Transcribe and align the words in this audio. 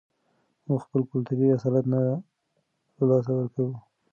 موږ 0.67 0.81
خپل 0.85 1.01
کلتوري 1.11 1.47
اصالت 1.55 1.85
نه 1.93 1.99
له 2.95 3.03
لاسه 3.09 3.31
ورکوو. 3.35 3.73